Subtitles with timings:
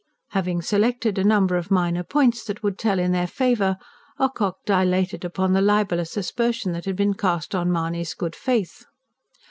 [0.29, 3.77] Having selected a number of minor points that would tell in their favour,
[4.19, 8.85] Ocock dilated upon the libellous aspersion that had been cast on Mahony's good faith.